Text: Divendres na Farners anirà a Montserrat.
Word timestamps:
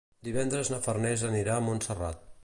Divendres 0.27 0.71
na 0.73 0.79
Farners 0.87 1.25
anirà 1.29 1.57
a 1.59 1.65
Montserrat. 1.67 2.25